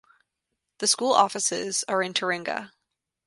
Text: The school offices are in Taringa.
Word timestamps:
The 0.79 0.87
school 0.87 1.13
offices 1.13 1.85
are 1.87 2.01
in 2.01 2.13
Taringa. 2.15 2.71